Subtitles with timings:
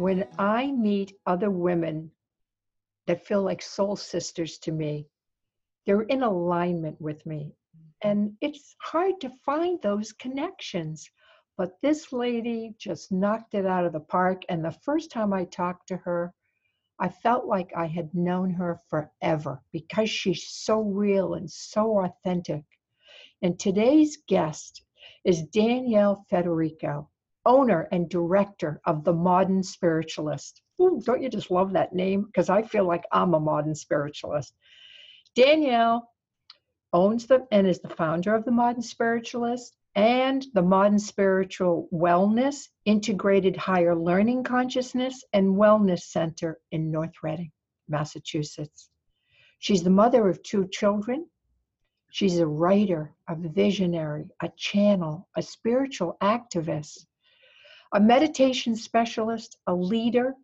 [0.00, 2.10] when I meet other women
[3.06, 5.06] that feel like soul sisters to me.
[5.84, 7.52] They're in alignment with me.
[8.02, 11.06] And it's hard to find those connections.
[11.58, 14.40] But this lady just knocked it out of the park.
[14.48, 16.32] And the first time I talked to her,
[16.98, 22.64] I felt like I had known her forever because she's so real and so authentic.
[23.42, 24.82] And today's guest
[25.26, 27.09] is Danielle Federico
[27.46, 30.62] owner and director of the Modern Spiritualist.
[30.80, 32.22] Ooh, don't you just love that name?
[32.22, 34.54] Because I feel like I'm a modern spiritualist.
[35.34, 36.10] Danielle
[36.92, 42.68] owns the and is the founder of the Modern Spiritualist and the Modern Spiritual Wellness
[42.84, 47.52] Integrated Higher Learning Consciousness and Wellness Center in North Reading,
[47.88, 48.88] Massachusetts.
[49.58, 51.28] She's the mother of two children.
[52.10, 57.04] She's a writer, a visionary, a channel, a spiritual activist,
[57.92, 60.34] a meditation specialist, a leader,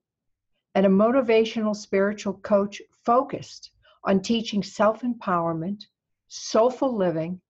[0.74, 3.70] and a motivational spiritual coach focused
[4.04, 5.84] on teaching self empowerment,
[6.28, 7.40] soulful living,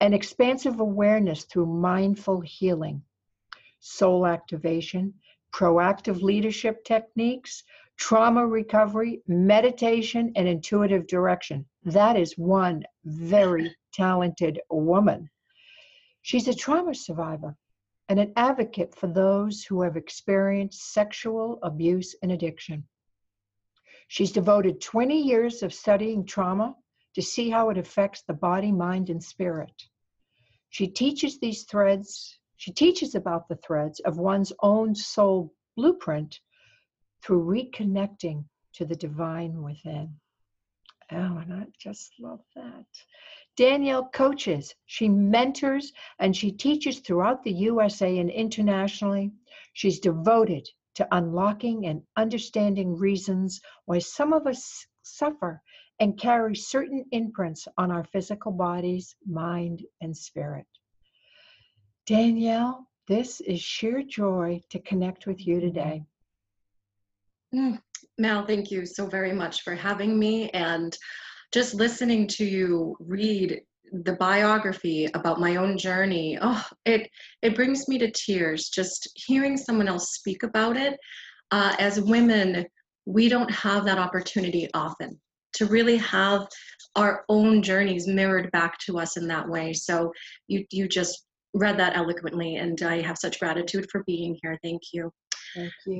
[0.00, 3.02] and expansive awareness through mindful healing,
[3.80, 5.14] soul activation,
[5.52, 7.64] proactive leadership techniques,
[7.96, 11.64] trauma recovery, meditation, and intuitive direction.
[11.84, 15.30] That is one very talented woman.
[16.20, 17.56] She's a trauma survivor
[18.08, 22.86] and an advocate for those who have experienced sexual abuse and addiction.
[24.08, 26.76] She's devoted 20 years of studying trauma
[27.14, 29.72] to see how it affects the body, mind, and spirit.
[30.70, 36.40] She teaches these threads, she teaches about the threads of one's own soul blueprint
[37.22, 38.44] through reconnecting
[38.74, 40.20] to the divine within.
[41.12, 42.86] Oh, and I just love that.
[43.56, 49.30] Danielle coaches, she mentors, and she teaches throughout the USA and internationally.
[49.72, 55.62] She's devoted to unlocking and understanding reasons why some of us suffer
[56.00, 60.66] and carry certain imprints on our physical bodies, mind, and spirit.
[62.04, 66.04] Danielle, this is sheer joy to connect with you today.
[67.54, 67.80] Mm,
[68.18, 70.50] Mal, thank you so very much for having me.
[70.50, 70.96] And
[71.52, 73.60] just listening to you read
[73.92, 77.08] the biography about my own journey oh it
[77.42, 80.98] it brings me to tears just hearing someone else speak about it
[81.52, 82.66] uh, as women
[83.04, 85.18] we don't have that opportunity often
[85.52, 86.46] to really have
[86.96, 90.12] our own journeys mirrored back to us in that way so
[90.48, 91.24] you you just
[91.54, 95.25] read that eloquently and i have such gratitude for being here thank you Thank you.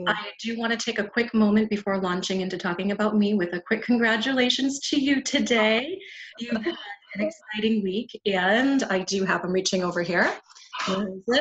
[0.09, 3.53] I do want to take a quick moment before launching into talking about me with
[3.55, 5.99] a quick congratulations to you today.
[6.39, 6.77] You've had
[7.15, 10.33] an exciting week, and I do have, I'm reaching over here.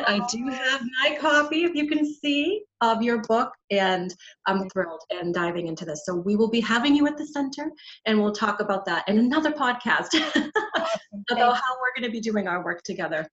[0.06, 4.14] I do have my copy, if you can see, of your book, and
[4.46, 6.02] I'm thrilled and diving into this.
[6.04, 7.70] So we will be having you at the center,
[8.06, 10.14] and we'll talk about that in another podcast
[11.30, 13.28] about how we're going to be doing our work together.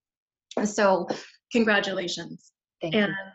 [0.65, 1.07] So,
[1.51, 2.51] congratulations.
[2.81, 3.31] Thank and you.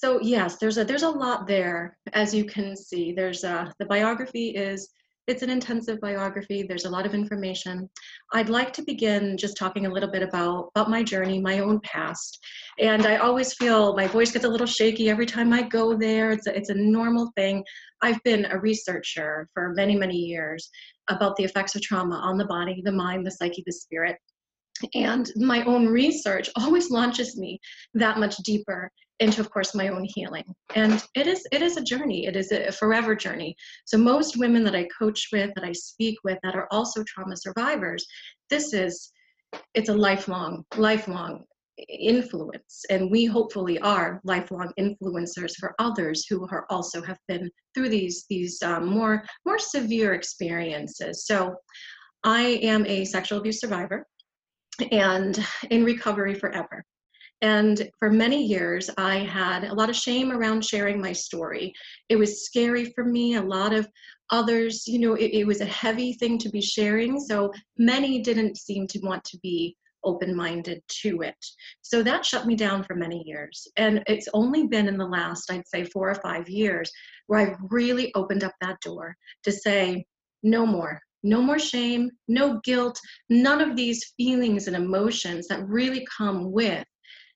[0.00, 3.12] So yes, there's a there's a lot there, as you can see.
[3.12, 4.88] There's a the biography is
[5.26, 6.62] it's an intensive biography.
[6.62, 7.90] There's a lot of information.
[8.32, 11.80] I'd like to begin just talking a little bit about about my journey, my own
[11.80, 12.38] past.
[12.78, 16.30] And I always feel my voice gets a little shaky every time I go there.
[16.30, 17.64] It's a, it's a normal thing.
[18.00, 20.70] I've been a researcher for many many years
[21.10, 24.16] about the effects of trauma on the body, the mind, the psyche, the spirit
[24.94, 27.58] and my own research always launches me
[27.94, 30.44] that much deeper into of course my own healing.
[30.74, 32.26] And it is it is a journey.
[32.26, 33.56] It is a forever journey.
[33.84, 37.36] So most women that i coach with that i speak with that are also trauma
[37.36, 38.06] survivors
[38.50, 39.10] this is
[39.74, 41.44] it's a lifelong lifelong
[41.88, 42.84] influence.
[42.90, 48.24] And we hopefully are lifelong influencers for others who are also have been through these
[48.28, 51.26] these um, more more severe experiences.
[51.26, 51.54] So
[52.24, 54.06] i am a sexual abuse survivor
[54.90, 56.84] and in recovery forever.
[57.40, 61.72] And for many years, I had a lot of shame around sharing my story.
[62.08, 63.34] It was scary for me.
[63.34, 63.88] A lot of
[64.30, 67.20] others, you know, it, it, was a heavy thing to be sharing.
[67.20, 71.36] So many didn't seem to want to be open minded to it.
[71.82, 73.66] So that shut me down for many years.
[73.76, 76.90] And it's only been in the last, I'd say, four or five years
[77.26, 80.04] where I've really opened up that door to say,
[80.42, 81.00] no more.
[81.24, 86.84] No more shame, no guilt, none of these feelings and emotions that really come with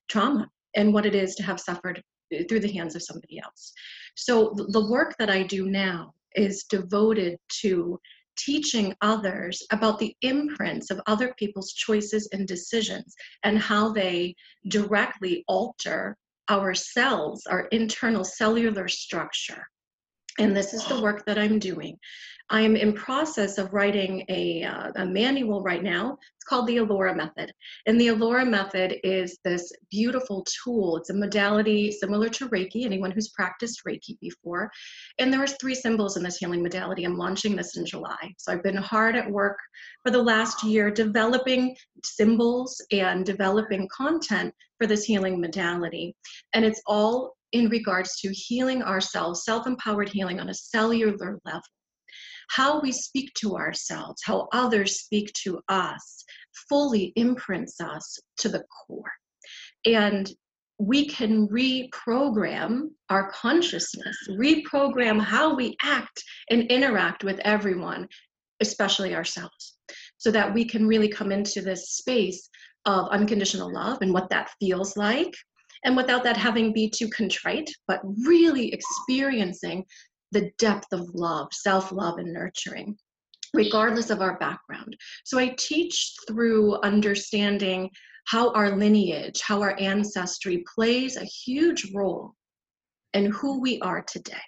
[0.09, 2.01] trauma and what it is to have suffered
[2.33, 3.73] uh, through the hands of somebody else.
[4.15, 7.99] So the work that I do now is devoted to
[8.37, 13.13] teaching others about the imprints of other people's choices and decisions
[13.43, 14.35] and how they
[14.67, 16.17] directly alter
[16.49, 19.67] our cells, our internal cellular structure.
[20.39, 21.97] And this is the work that I'm doing.
[22.49, 26.17] I am in process of writing a, uh, a manual right now.
[26.35, 27.53] It's called the Alora Method.
[27.85, 30.97] And the Alora Method is this beautiful tool.
[30.97, 34.69] It's a modality similar to Reiki, anyone who's practiced Reiki before.
[35.19, 37.05] And there are three symbols in this healing modality.
[37.05, 38.33] I'm launching this in July.
[38.37, 39.57] So I've been hard at work
[40.03, 46.13] for the last year developing symbols and developing content for this healing modality.
[46.53, 51.61] And it's all in regards to healing ourselves, self empowered healing on a cellular level
[52.49, 56.23] how we speak to ourselves, how others speak to us,
[56.69, 59.11] fully imprints us to the core.
[59.85, 60.31] And
[60.79, 68.07] we can reprogram our consciousness, reprogram how we act and interact with everyone,
[68.59, 69.77] especially ourselves,
[70.17, 72.49] so that we can really come into this space
[72.85, 75.33] of unconditional love and what that feels like.
[75.85, 79.85] And without that having be too contrite, but really experiencing
[80.31, 82.97] the depth of love, self love, and nurturing,
[83.53, 84.95] regardless of our background.
[85.25, 87.89] So I teach through understanding
[88.25, 92.33] how our lineage, how our ancestry plays a huge role
[93.13, 94.41] in who we are today.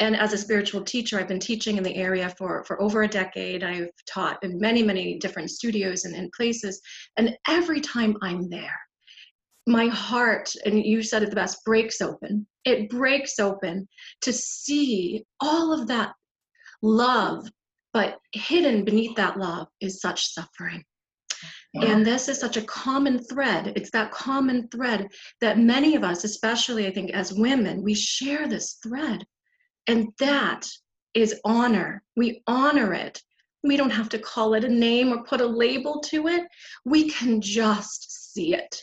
[0.00, 3.08] And as a spiritual teacher, I've been teaching in the area for, for over a
[3.08, 3.62] decade.
[3.62, 6.80] I've taught in many, many different studios and, and places.
[7.18, 8.78] And every time I'm there,
[9.66, 12.46] my heart, and you said it the best, breaks open.
[12.64, 13.88] It breaks open
[14.22, 16.12] to see all of that
[16.82, 17.48] love,
[17.92, 20.84] but hidden beneath that love is such suffering.
[21.72, 21.92] Yeah.
[21.92, 23.72] And this is such a common thread.
[23.76, 25.08] It's that common thread
[25.40, 29.24] that many of us, especially I think as women, we share this thread.
[29.86, 30.68] And that
[31.14, 32.02] is honor.
[32.16, 33.22] We honor it.
[33.62, 36.44] We don't have to call it a name or put a label to it.
[36.84, 38.82] We can just see it.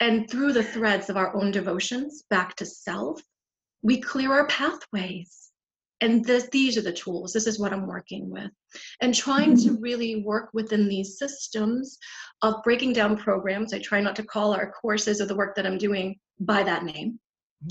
[0.00, 3.20] And through the threads of our own devotions back to self,
[3.82, 5.50] we clear our pathways.
[6.02, 7.32] And this, these are the tools.
[7.32, 8.50] This is what I'm working with.
[9.00, 9.82] And trying to mm-hmm.
[9.82, 11.96] really work within these systems
[12.42, 13.72] of breaking down programs.
[13.72, 16.84] I try not to call our courses or the work that I'm doing by that
[16.84, 17.18] name.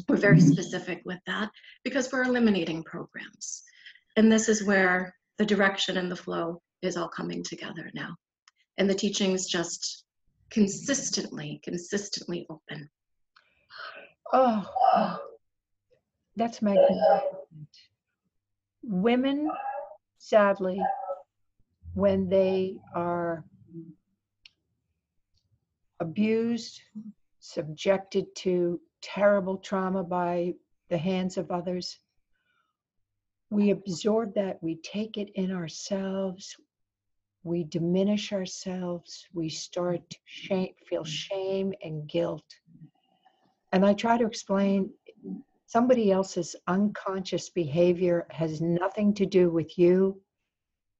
[0.10, 0.52] We're very mm-hmm.
[0.52, 1.52] specific with that
[1.84, 3.62] because we're eliminating programs.
[4.16, 8.16] And this is where the direction and the flow is all coming together now.
[8.78, 10.05] And the teachings just
[10.56, 12.90] consistently, consistently open.
[14.32, 15.20] Oh,
[16.38, 17.68] that's magnificent.
[18.82, 19.52] Women,
[20.18, 20.82] sadly,
[21.94, 23.44] when they are
[26.00, 26.80] abused,
[27.42, 30.54] subjected to terrible trauma by
[30.90, 32.00] the hands of others,
[33.50, 36.56] we absorb that, we take it in ourselves,
[37.46, 42.44] we diminish ourselves, we start to shame, feel shame and guilt.
[43.72, 44.90] And I try to explain
[45.68, 50.20] somebody else's unconscious behavior has nothing to do with you,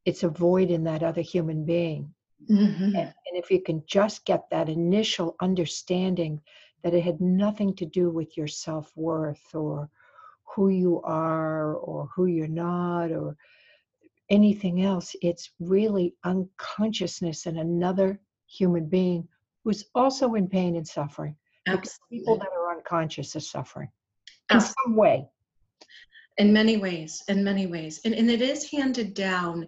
[0.06, 2.14] it's a void in that other human being.
[2.50, 2.84] Mm-hmm.
[2.84, 6.40] And, and if you can just get that initial understanding
[6.84, 9.90] that it had nothing to do with your self worth or
[10.56, 13.36] who you are or who you're not or
[14.30, 15.16] anything else.
[15.22, 19.28] It's really unconsciousness in another human being
[19.64, 21.36] who's also in pain and suffering.
[21.68, 22.20] Absolutely.
[22.20, 23.90] People that are unconscious are suffering
[24.52, 25.28] in some way.
[26.38, 28.02] In many ways, in many ways.
[28.06, 29.68] And, and it is handed down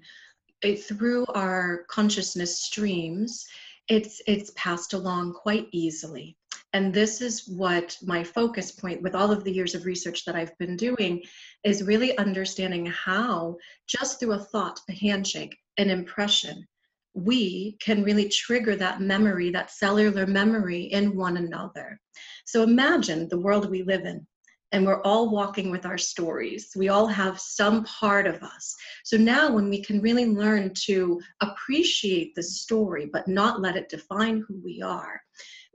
[0.62, 3.46] it, eh, through our consciousness streams.
[3.88, 6.38] It's, it's passed along quite easily.
[6.78, 10.36] And this is what my focus point with all of the years of research that
[10.36, 11.24] I've been doing
[11.64, 13.58] is really understanding how,
[13.88, 16.68] just through a thought, a handshake, an impression,
[17.16, 22.00] we can really trigger that memory, that cellular memory in one another.
[22.46, 24.28] So imagine the world we live in.
[24.72, 26.74] And we're all walking with our stories.
[26.76, 28.76] We all have some part of us.
[29.06, 33.90] So now, when we can really learn to appreciate the story, but not let it
[33.90, 35.22] define who we are,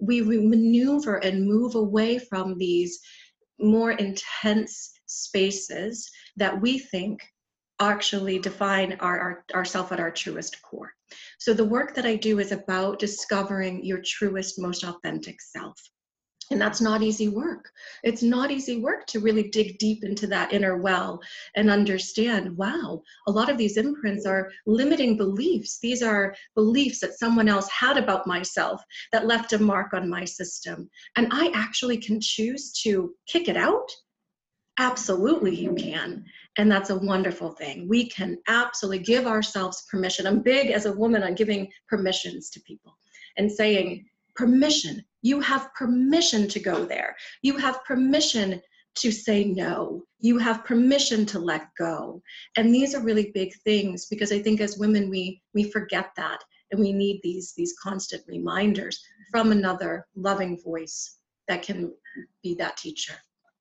[0.00, 3.00] we maneuver and move away from these
[3.60, 7.22] more intense spaces that we think
[7.80, 10.92] actually define our, our ourself at our truest core.
[11.38, 15.78] So the work that I do is about discovering your truest, most authentic self.
[16.52, 17.70] And that's not easy work.
[18.04, 21.18] It's not easy work to really dig deep into that inner well
[21.56, 25.78] and understand wow, a lot of these imprints are limiting beliefs.
[25.80, 28.82] These are beliefs that someone else had about myself
[29.12, 30.90] that left a mark on my system.
[31.16, 33.90] And I actually can choose to kick it out.
[34.78, 36.22] Absolutely, you can.
[36.58, 37.88] And that's a wonderful thing.
[37.88, 40.26] We can absolutely give ourselves permission.
[40.26, 42.98] I'm big as a woman on giving permissions to people
[43.38, 44.04] and saying,
[44.34, 45.02] permission.
[45.22, 47.16] You have permission to go there.
[47.42, 48.60] You have permission
[48.96, 50.02] to say no.
[50.20, 52.22] You have permission to let go.
[52.56, 56.42] And these are really big things because I think as women we we forget that
[56.70, 61.92] and we need these these constant reminders from another loving voice that can
[62.42, 63.14] be that teacher.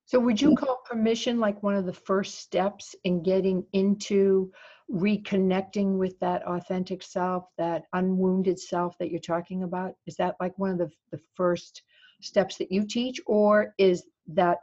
[0.06, 4.52] So would you call permission like one of the first steps in getting into
[4.92, 9.96] reconnecting with that authentic self, that unwounded self that you're talking about?
[10.06, 11.84] Is that like one of the, the first
[12.22, 14.60] steps that you teach, or is that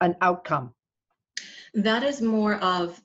[0.00, 0.74] an outcome?
[1.74, 3.00] That is more of,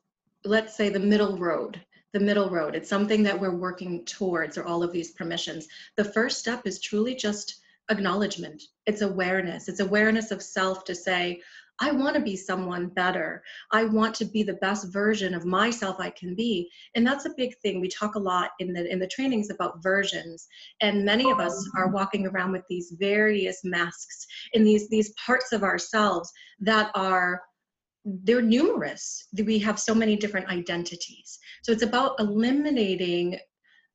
[0.45, 1.79] let's say, the middle road.
[2.13, 2.75] The middle road.
[2.75, 5.67] It's something that we're working towards, or all of these permissions.
[5.95, 8.63] The first step is truly just acknowledgement.
[8.85, 9.67] It's awareness.
[9.67, 11.41] It's awareness of self to say,
[11.79, 13.43] I want to be someone better.
[13.71, 16.69] I want to be the best version of myself I can be.
[16.95, 17.81] And that's a big thing.
[17.81, 20.47] We talk a lot in the in the trainings about versions.
[20.81, 25.51] And many of us are walking around with these various masks in these these parts
[25.51, 27.41] of ourselves that are
[28.05, 29.27] they're numerous.
[29.33, 31.39] We have so many different identities.
[31.63, 33.39] So it's about eliminating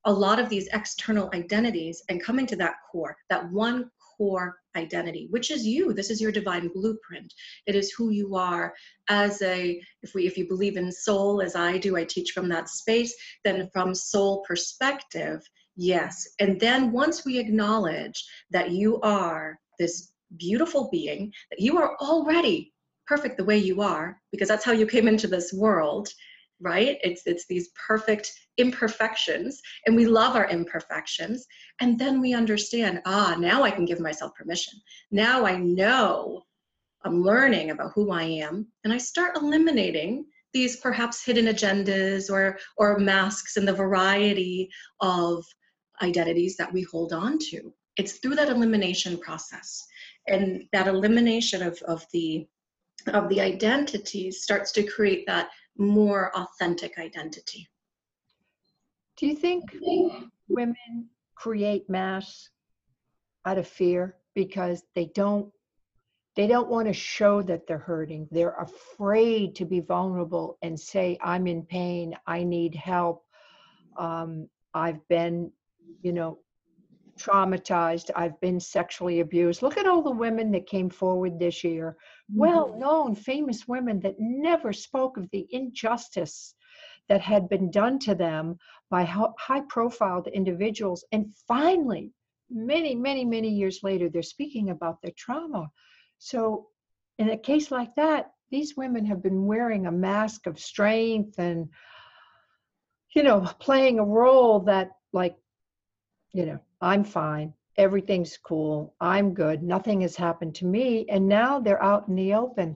[0.05, 5.27] a lot of these external identities and coming to that core, that one core identity,
[5.29, 5.93] which is you.
[5.93, 7.33] This is your divine blueprint.
[7.65, 8.73] It is who you are
[9.09, 12.49] as a, if we if you believe in soul as I do, I teach from
[12.49, 15.41] that space, then from soul perspective,
[15.75, 16.27] yes.
[16.39, 22.73] And then once we acknowledge that you are this beautiful being, that you are already
[23.07, 26.09] perfect the way you are, because that's how you came into this world
[26.61, 26.97] right?
[27.03, 31.45] It's it's these perfect imperfections and we love our imperfections
[31.79, 34.73] and then we understand ah now i can give myself permission.
[35.11, 36.43] Now i know
[37.03, 42.57] i'm learning about who i am and i start eliminating these perhaps hidden agendas or
[42.77, 45.45] or masks and the variety of
[46.01, 47.73] identities that we hold on to.
[47.97, 49.85] It's through that elimination process
[50.27, 52.47] and that elimination of, of the
[53.07, 55.49] of the identities starts to create that
[55.79, 57.67] more authentic identity.
[59.17, 59.63] Do you think
[60.47, 62.49] women create masks
[63.45, 65.51] out of fear because they don't
[66.35, 68.27] they don't want to show that they're hurting.
[68.31, 73.25] They're afraid to be vulnerable and say, I'm in pain, I need help.
[73.97, 75.51] Um, I've been,
[76.01, 76.39] you know,
[77.19, 78.11] traumatized.
[78.15, 79.61] I've been sexually abused.
[79.61, 81.97] Look at all the women that came forward this year.
[82.29, 82.39] Mm-hmm.
[82.39, 86.53] well known, famous women that never spoke of the injustice
[87.07, 88.59] that had been done to them
[88.91, 91.03] by high profile individuals.
[91.11, 92.11] And finally,
[92.51, 95.71] many, many, many years later, they're speaking about their trauma.
[96.19, 96.67] So,
[97.17, 101.69] in a case like that, these women have been wearing a mask of strength and,
[103.15, 105.35] you know, playing a role that, like,
[106.31, 107.53] you know, I'm fine.
[107.79, 108.93] Everything's cool.
[108.99, 109.63] I'm good.
[109.63, 111.05] Nothing has happened to me.
[111.09, 112.75] And now they're out in the open.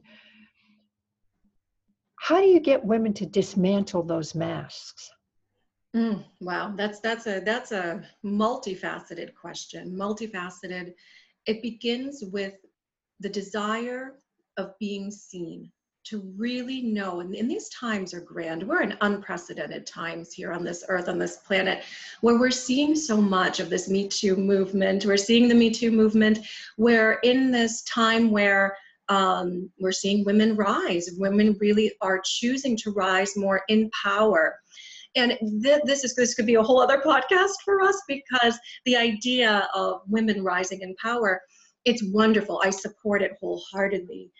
[2.15, 5.11] How do you get women to dismantle those masks?
[5.93, 9.93] Mm, wow, that's that's a that's a multifaceted question.
[9.93, 10.93] Multifaceted.
[11.47, 12.55] It begins with
[13.19, 14.19] the desire
[14.57, 15.69] of being seen,
[16.05, 18.67] to really know, and, and, these times are grand.
[18.67, 21.83] We're in unprecedented times here on this earth, on this planet,
[22.21, 25.05] where we're seeing so much of this Me Too movement.
[25.05, 26.39] We're seeing the Me Too movement,
[26.75, 28.75] where in this time where
[29.09, 34.59] um, we're seeing women rise, women really are choosing to rise more in power.
[35.15, 38.97] And th- this is this could be a whole other podcast for us because the
[38.97, 41.41] idea of women rising in power,
[41.85, 42.61] it's wonderful.
[42.63, 44.31] I support it wholeheartedly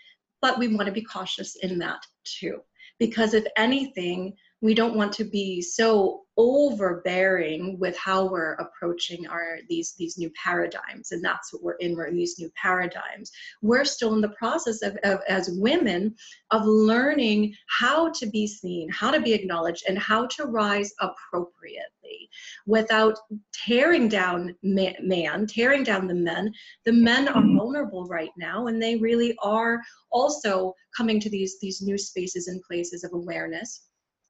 [0.43, 2.59] but we want to be cautious in that too.
[2.99, 4.33] Because if anything,
[4.63, 10.31] we don't want to be so overbearing with how we're approaching our these these new
[10.41, 13.29] paradigms and that's what we're in we're in these new paradigms.
[13.61, 16.15] We're still in the process of, of as women
[16.49, 22.29] of learning how to be seen how to be acknowledged and how to rise appropriately.
[22.65, 23.19] Without
[23.53, 26.51] tearing down man, man tearing down the men
[26.85, 27.57] the men are mm-hmm.
[27.57, 32.61] vulnerable right now and they really are also coming to these these new spaces and
[32.63, 33.89] places of awareness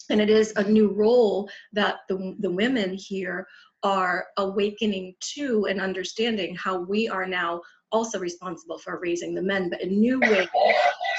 [0.10, 3.48] and it is a new role that the, the women here
[3.84, 9.70] are awakening to and understanding how we are now also responsible for raising the men,
[9.70, 10.48] but in new ways.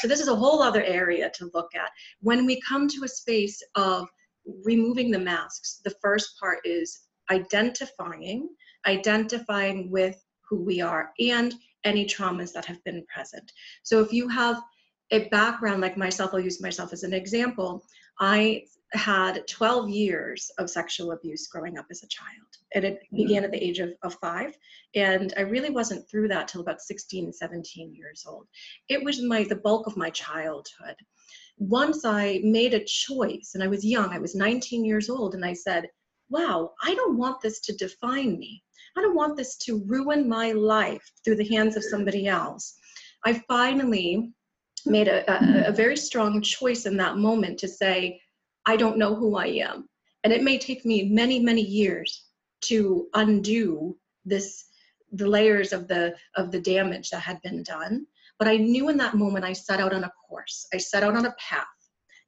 [0.01, 1.91] So this is a whole other area to look at.
[2.21, 4.09] When we come to a space of
[4.65, 7.01] removing the masks, the first part is
[7.31, 8.49] identifying,
[8.87, 13.53] identifying with who we are and any traumas that have been present.
[13.83, 14.61] So if you have
[15.11, 17.85] a background like myself, I'll use myself as an example.
[18.21, 22.47] I had 12 years of sexual abuse growing up as a child.
[22.75, 23.17] And it mm-hmm.
[23.17, 24.57] began at the age of, of five.
[24.95, 28.47] And I really wasn't through that till about 16, 17 years old.
[28.89, 30.97] It was my the bulk of my childhood.
[31.59, 35.45] Once I made a choice, and I was young, I was 19 years old, and
[35.45, 35.89] I said,
[36.29, 38.63] wow, I don't want this to define me.
[38.97, 42.77] I don't want this to ruin my life through the hands of somebody else.
[43.25, 44.33] I finally
[44.87, 48.21] made a, a, a very strong choice in that moment to say,
[48.67, 49.89] I don't know who I am.
[50.23, 52.25] And it may take me many, many years
[52.63, 54.65] to undo this
[55.13, 58.07] the layers of the of the damage that had been done.
[58.39, 60.67] But I knew in that moment I set out on a course.
[60.75, 61.67] I set out on a path.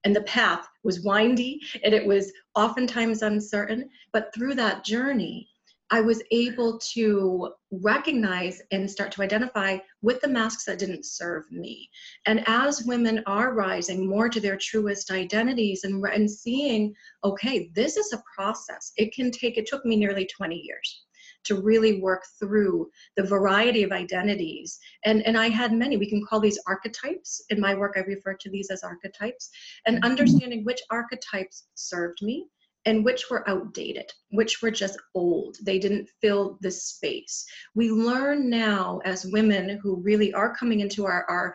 [0.04, 3.90] And the path was windy and it was oftentimes uncertain.
[4.12, 5.48] But through that journey,
[5.90, 11.50] I was able to recognize and start to identify with the masks that didn't serve
[11.50, 11.88] me.
[12.26, 17.96] And as women are rising more to their truest identities and, and seeing, okay, this
[17.96, 18.92] is a process.
[18.96, 21.06] It can take, it took me nearly 20 years
[21.44, 24.78] to really work through the variety of identities.
[25.04, 27.40] And, and I had many, we can call these archetypes.
[27.50, 29.50] In my work, I refer to these as archetypes.
[29.86, 30.10] And mm-hmm.
[30.10, 32.48] understanding which archetypes served me
[32.86, 35.56] and which were outdated, which were just old.
[35.62, 37.44] They didn't fill the space.
[37.74, 41.54] We learn now as women who really are coming into our, our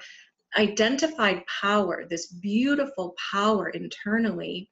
[0.58, 4.70] identified power, this beautiful power internally,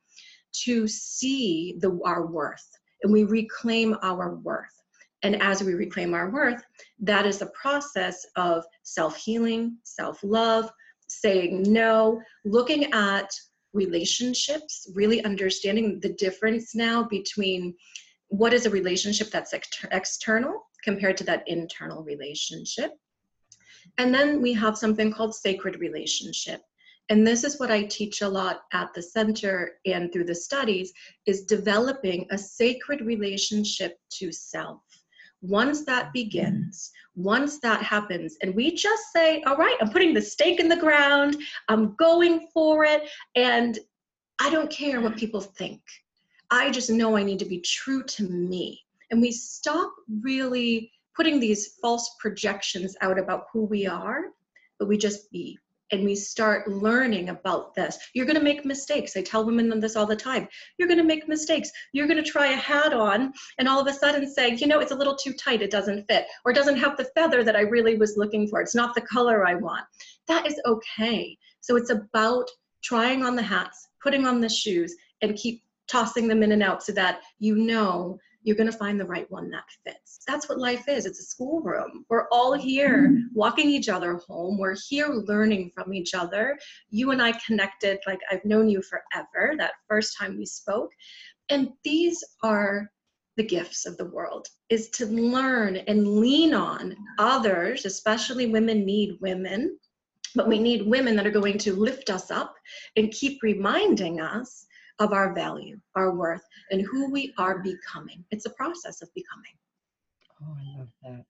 [0.66, 2.68] to see the, our worth.
[3.04, 4.74] And we reclaim our worth.
[5.24, 6.62] And as we reclaim our worth,
[7.00, 10.70] that is a process of self healing, self love,
[11.08, 13.30] saying no, looking at
[13.74, 17.76] relationships, really understanding the difference now between
[18.28, 22.92] what is a relationship that's ex- external compared to that internal relationship.
[23.98, 26.62] And then we have something called sacred relationship.
[27.10, 30.94] And this is what I teach a lot at the center and through the studies
[31.26, 34.82] is developing a sacred relationship to self.
[35.42, 36.14] Once that mm-hmm.
[36.14, 40.70] begins, once that happens, and we just say, All right, I'm putting the stake in
[40.70, 43.78] the ground, I'm going for it, and
[44.40, 45.82] I don't care what people think.
[46.52, 48.82] I just know I need to be true to me.
[49.12, 54.22] And we stop really putting these false projections out about who we are,
[54.80, 55.58] but we just be
[55.92, 57.98] and we start learning about this.
[58.14, 59.16] You're going to make mistakes.
[59.16, 60.48] I tell women this all the time.
[60.78, 61.72] You're going to make mistakes.
[61.94, 64.80] You're going to try a hat on and all of a sudden say, you know,
[64.80, 65.62] it's a little too tight.
[65.62, 68.62] It doesn't fit or it doesn't have the feather that I really was looking for.
[68.62, 69.86] It's not the color I want.
[70.28, 71.38] That is okay.
[71.62, 72.50] So it's about
[72.84, 76.84] trying on the hats, putting on the shoes, and keep tossing them in and out
[76.84, 78.18] so that you know
[78.50, 80.22] you're going to find the right one that fits.
[80.26, 81.06] That's what life is.
[81.06, 82.04] It's a schoolroom.
[82.10, 83.28] We're all here mm-hmm.
[83.36, 84.58] walking each other home.
[84.58, 86.58] We're here learning from each other.
[86.90, 90.90] You and I connected like I've known you forever, that first time we spoke.
[91.50, 92.90] And these are
[93.38, 99.20] the gifts of the world is to learn and lean on others, especially women need
[99.22, 99.78] women.
[100.34, 102.56] But we need women that are going to lift us up
[102.96, 104.66] and keep reminding us
[105.00, 108.24] of our value, our worth, and who we are becoming.
[108.32, 109.54] It's a process of becoming.
[110.42, 111.26] Oh, I love that.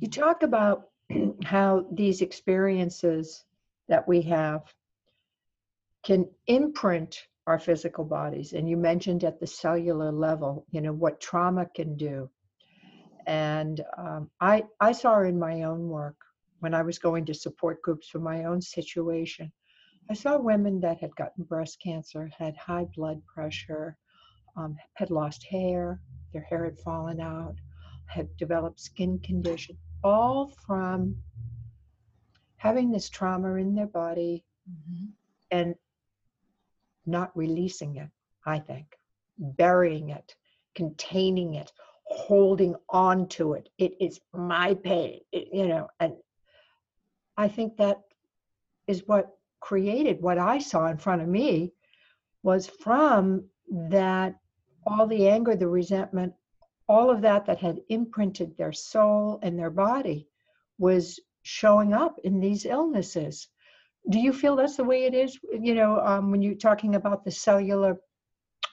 [0.00, 0.88] You talk about
[1.44, 3.44] how these experiences
[3.88, 4.62] that we have
[6.02, 8.52] can imprint our physical bodies.
[8.52, 12.28] And you mentioned at the cellular level, you know, what trauma can do.
[13.26, 16.16] And um, I, I saw in my own work
[16.60, 19.52] when I was going to support groups for my own situation
[20.08, 23.96] I saw women that had gotten breast cancer, had high blood pressure,
[24.56, 26.00] um, had lost hair,
[26.32, 27.56] their hair had fallen out,
[28.06, 31.16] had developed skin condition, all from
[32.56, 35.06] having this trauma in their body mm-hmm.
[35.50, 35.74] and
[37.04, 38.08] not releasing it,
[38.44, 38.86] I think,
[39.38, 40.36] burying it,
[40.74, 41.72] containing it,
[42.04, 43.68] holding on to it.
[43.78, 46.14] It is my pain, it, you know, and
[47.36, 48.02] I think that
[48.86, 49.36] is what
[49.66, 51.72] created what I saw in front of me
[52.44, 54.36] was from that
[54.86, 56.32] all the anger, the resentment,
[56.88, 60.28] all of that that had imprinted their soul and their body
[60.78, 63.48] was showing up in these illnesses.
[64.08, 65.36] Do you feel that's the way it is?
[65.52, 67.98] You know, um, when you're talking about the cellular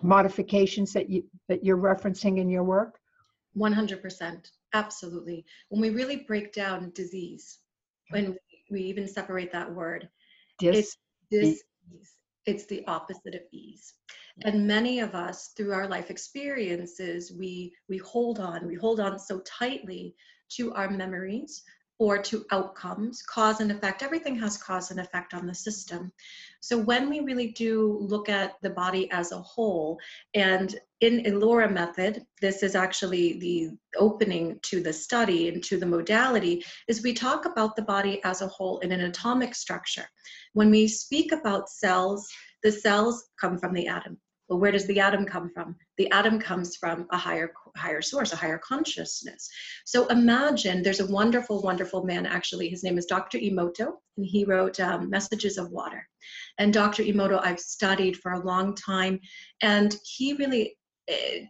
[0.04, 3.00] modifications that you that you're referencing in your work
[3.56, 7.60] 100% absolutely when we really break down disease
[8.10, 8.36] when
[8.72, 10.10] we even separate that word
[10.60, 10.98] Dis- it's
[11.32, 11.64] dis
[12.46, 13.94] it's the opposite of ease.
[14.44, 19.20] And many of us through our life experiences we we hold on we hold on
[19.20, 20.16] so tightly
[20.50, 21.64] to our memories
[22.00, 24.02] or to outcomes, cause and effect.
[24.02, 26.12] Everything has cause and effect on the system.
[26.60, 30.00] So when we really do look at the body as a whole,
[30.34, 35.86] and in Alora method, this is actually the opening to the study and to the
[35.86, 40.06] modality, is we talk about the body as a whole in an atomic structure.
[40.54, 42.28] When we speak about cells,
[42.64, 44.18] the cells come from the atom.
[44.48, 45.76] Well, where does the atom come from?
[45.98, 49.50] The atom comes from a higher higher source, a higher consciousness.
[49.86, 52.26] So imagine there's a wonderful, wonderful man.
[52.26, 53.38] Actually, his name is Dr.
[53.38, 56.08] Emoto and he wrote um, Messages of Water.
[56.58, 57.04] And Dr.
[57.04, 59.20] Emoto I've studied for a long time,
[59.62, 60.78] and he really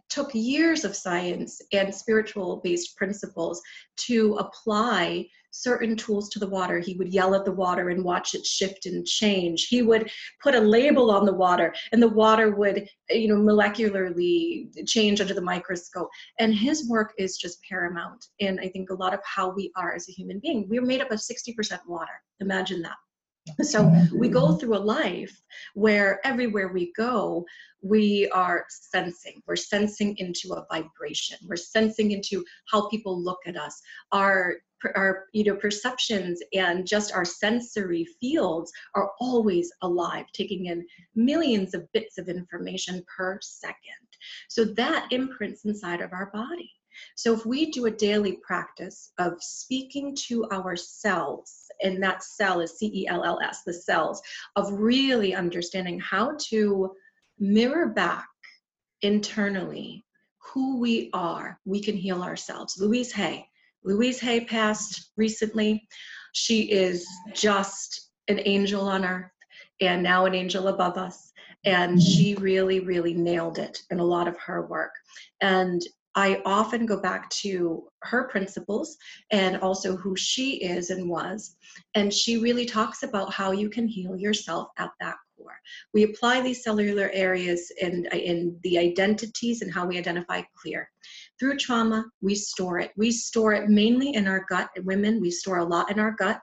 [0.08, 3.62] took years of science and spiritual based principles
[3.96, 6.80] to apply certain tools to the water.
[6.80, 9.68] He would yell at the water and watch it shift and change.
[9.68, 10.10] He would
[10.42, 15.32] put a label on the water and the water would, you know, molecularly change under
[15.32, 16.08] the microscope.
[16.40, 19.94] And his work is just paramount in, I think, a lot of how we are
[19.94, 20.66] as a human being.
[20.68, 22.12] We're made up of 60% water.
[22.40, 22.96] Imagine that.
[23.62, 24.18] So mm-hmm.
[24.18, 25.42] we go through a life
[25.74, 27.44] where everywhere we go,
[27.82, 29.42] we are sensing.
[29.46, 31.38] We're sensing into a vibration.
[31.46, 33.80] We're sensing into how people look at us.
[34.12, 34.56] Our
[34.96, 41.72] our you know perceptions and just our sensory fields are always alive taking in millions
[41.72, 43.78] of bits of information per second
[44.48, 46.70] so that imprints inside of our body
[47.16, 52.78] so if we do a daily practice of speaking to ourselves, and that cell is
[52.78, 54.22] C E L L S, the cells,
[54.56, 56.92] of really understanding how to
[57.38, 58.26] mirror back
[59.02, 60.04] internally
[60.38, 62.76] who we are, we can heal ourselves.
[62.78, 63.46] Louise Hay.
[63.82, 65.86] Louise Hay passed recently.
[66.32, 69.30] She is just an angel on earth
[69.80, 71.32] and now an angel above us.
[71.64, 74.92] And she really, really nailed it in a lot of her work.
[75.40, 75.82] And
[76.16, 78.96] I often go back to her principles
[79.30, 81.56] and also who she is and was.
[81.94, 85.58] And she really talks about how you can heal yourself at that core.
[85.92, 90.88] We apply these cellular areas in, in the identities and how we identify clear.
[91.40, 92.92] Through trauma, we store it.
[92.96, 94.70] We store it mainly in our gut.
[94.84, 96.40] Women, we store a lot in our gut.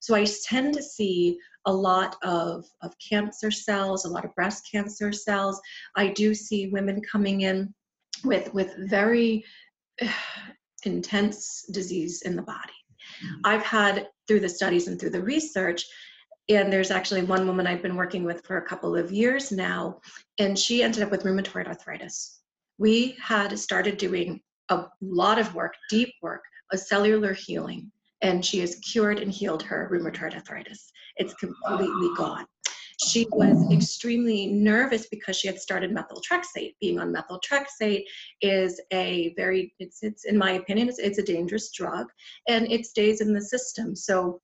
[0.00, 4.68] So I tend to see a lot of, of cancer cells, a lot of breast
[4.70, 5.58] cancer cells.
[5.96, 7.72] I do see women coming in
[8.24, 9.44] with with very
[10.84, 12.58] intense disease in the body.
[13.24, 13.40] Mm-hmm.
[13.44, 15.84] I've had through the studies and through the research,
[16.48, 20.00] and there's actually one woman I've been working with for a couple of years now,
[20.38, 22.40] and she ended up with rheumatoid arthritis.
[22.78, 27.90] We had started doing a lot of work, deep work, a cellular healing,
[28.22, 30.90] and she has cured and healed her rheumatoid arthritis.
[31.16, 32.46] It's completely gone
[33.04, 36.74] she was extremely nervous because she had started methotrexate.
[36.80, 38.04] Being on methotrexate
[38.40, 42.06] is a very, it's, it's in my opinion, it's, it's a dangerous drug
[42.48, 43.94] and it stays in the system.
[43.94, 44.40] So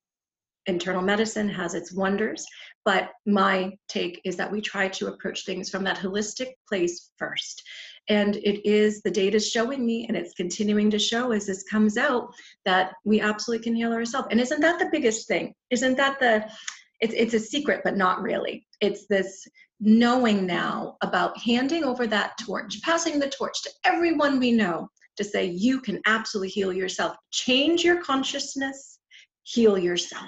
[0.66, 2.44] internal medicine has its wonders,
[2.84, 7.62] but my take is that we try to approach things from that holistic place first.
[8.08, 11.62] And it is the data is showing me, and it's continuing to show as this
[11.64, 12.32] comes out,
[12.64, 14.28] that we absolutely can heal ourselves.
[14.30, 15.54] And isn't that the biggest thing?
[15.70, 16.50] Isn't that the
[17.00, 19.46] it's it's a secret but not really it's this
[19.80, 25.24] knowing now about handing over that torch passing the torch to everyone we know to
[25.24, 28.98] say you can absolutely heal yourself change your consciousness
[29.42, 30.26] heal yourself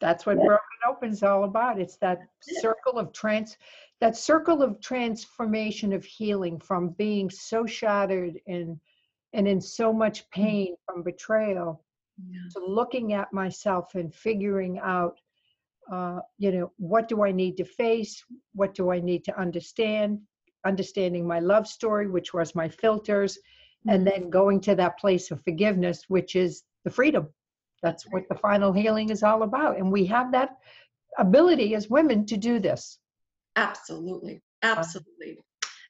[0.00, 0.44] that's what yeah.
[0.44, 2.18] broken open is all about it's that
[2.60, 3.56] circle of trans
[4.00, 8.78] that circle of transformation of healing from being so shattered and
[9.32, 10.30] and in so much mm.
[10.32, 11.84] pain from betrayal
[12.30, 12.40] yeah.
[12.52, 15.18] to looking at myself and figuring out
[15.90, 18.22] uh, you know, what do I need to face?
[18.54, 20.20] What do I need to understand?
[20.66, 23.38] Understanding my love story, which was my filters,
[23.86, 24.22] and mm-hmm.
[24.22, 27.28] then going to that place of forgiveness, which is the freedom.
[27.82, 29.76] That's what the final healing is all about.
[29.76, 30.56] And we have that
[31.18, 32.98] ability as women to do this.
[33.56, 34.40] Absolutely.
[34.62, 35.38] Absolutely.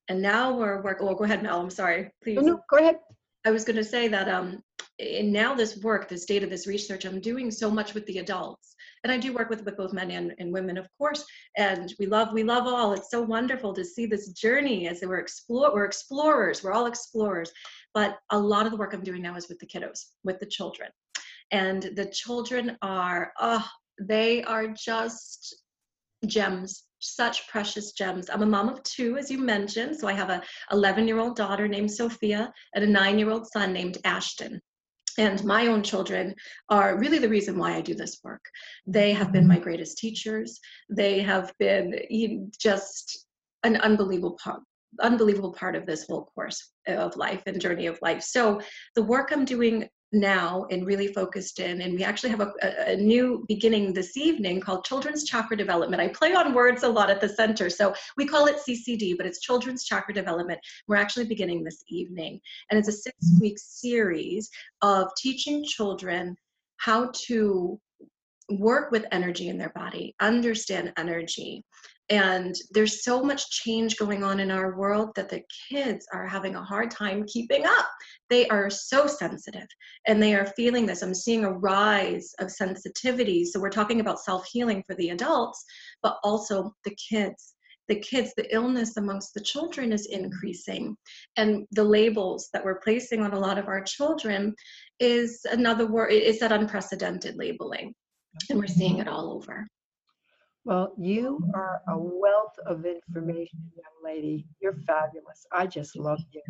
[0.08, 1.06] And now we're working.
[1.06, 1.60] Well, go ahead, Mel.
[1.60, 2.10] I'm sorry.
[2.22, 2.34] Please.
[2.34, 2.98] No, no, go ahead.
[3.46, 4.62] I was going to say that um,
[4.98, 8.73] and now this work, this data, this research, I'm doing so much with the adults.
[9.04, 11.24] And I do work with, with both men and, and women, of course.
[11.58, 12.94] And we love, we love all.
[12.94, 17.52] It's so wonderful to see this journey as we're explore, we're explorers, we're all explorers.
[17.92, 20.46] But a lot of the work I'm doing now is with the kiddos, with the
[20.46, 20.88] children.
[21.50, 23.66] And the children are, oh,
[24.00, 25.54] they are just
[26.26, 28.30] gems, such precious gems.
[28.30, 29.96] I'm a mom of two, as you mentioned.
[29.96, 33.46] So I have a 11 year old daughter named Sophia and a nine year old
[33.48, 34.62] son named Ashton.
[35.18, 36.34] And my own children
[36.68, 38.44] are really the reason why I do this work.
[38.86, 39.64] They have been my mm-hmm.
[39.64, 40.58] greatest teachers.
[40.90, 43.26] They have been just
[43.62, 44.60] an unbelievable part,
[45.00, 48.22] unbelievable part of this whole course of life and journey of life.
[48.22, 48.60] So
[48.94, 52.96] the work I'm doing now and really focused in and we actually have a, a,
[52.96, 56.00] new beginning this evening called children's chakra development.
[56.00, 59.26] I play on words a lot at the center so we call it ccd but
[59.26, 60.60] it's children's chakra development.
[60.86, 64.48] We're actually beginning this evening and it's a six week series
[64.82, 66.36] of teaching children
[66.76, 67.80] how to
[68.50, 71.64] work with energy in their body understand energy
[72.10, 76.54] and there's so much change going on in our world that the kids are having
[76.54, 77.88] a hard time keeping up.
[78.28, 79.66] They are so sensitive
[80.06, 81.02] and they are feeling this.
[81.02, 83.44] I'm seeing a rise of sensitivity.
[83.46, 85.64] So we're talking about self healing for the adults,
[86.02, 87.54] but also the kids.
[87.88, 90.96] The kids, the illness amongst the children is increasing.
[91.36, 94.54] And the labels that we're placing on a lot of our children
[95.00, 97.94] is another word, it's that unprecedented labeling.
[98.50, 99.66] And we're seeing it all over.
[100.64, 104.46] Well, you are a wealth of information, young lady.
[104.60, 105.46] You're fabulous.
[105.52, 106.42] I just love you.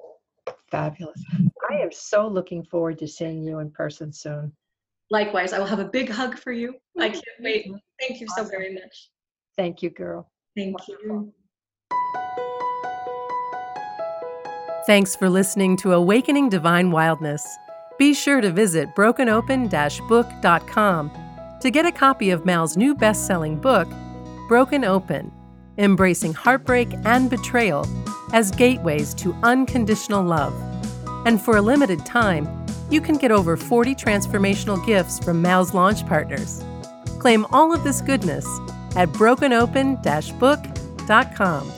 [0.72, 1.22] Fabulous.
[1.30, 1.82] I mm-hmm.
[1.82, 4.50] am so looking forward to seeing you in person soon.
[5.10, 6.74] Likewise, I will have a big hug for you.
[6.98, 7.12] I mm-hmm.
[7.12, 7.70] can't wait.
[8.00, 9.10] Thank you so very much.
[9.58, 10.30] Thank you, girl.
[10.56, 11.06] Thank Wonderful.
[11.06, 11.32] you.
[14.86, 17.46] Thanks for listening to Awakening Divine Wildness.
[17.98, 19.68] Be sure to visit brokenopen
[20.08, 21.10] book.com
[21.60, 23.88] to get a copy of Mal's new best selling book,
[24.48, 25.30] Broken Open
[25.78, 27.86] Embracing Heartbreak and Betrayal
[28.32, 30.54] as gateways to unconditional love.
[31.26, 32.48] And for a limited time,
[32.90, 36.62] you can get over 40 transformational gifts from Mal's launch partners.
[37.18, 38.46] Claim all of this goodness
[38.96, 40.02] at brokenopen
[40.38, 41.72] book.com.